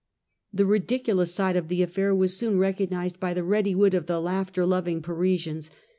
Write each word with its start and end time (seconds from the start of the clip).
The 0.51 0.65
ridiculous 0.65 1.31
side 1.31 1.55
of 1.55 1.67
the 1.67 1.83
affair 1.83 2.15
was 2.15 2.35
soon 2.35 2.57
recognised 2.57 3.19
by 3.19 3.35
the 3.35 3.43
ready 3.43 3.75
wit 3.75 3.93
of 3.93 4.07
the 4.07 4.19
laughter 4.19 4.65
loving 4.65 4.99
Parisians. 5.03 5.69